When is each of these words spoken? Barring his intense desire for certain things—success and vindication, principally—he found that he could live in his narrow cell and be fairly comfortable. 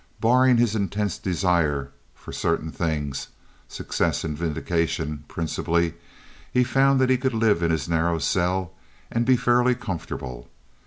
Barring 0.19 0.57
his 0.57 0.75
intense 0.75 1.19
desire 1.19 1.91
for 2.15 2.31
certain 2.31 2.71
things—success 2.71 4.23
and 4.23 4.35
vindication, 4.35 5.25
principally—he 5.27 6.63
found 6.63 6.99
that 6.99 7.11
he 7.11 7.17
could 7.19 7.35
live 7.35 7.61
in 7.61 7.69
his 7.69 7.87
narrow 7.87 8.17
cell 8.17 8.73
and 9.11 9.27
be 9.27 9.37
fairly 9.37 9.75
comfortable. 9.75 10.49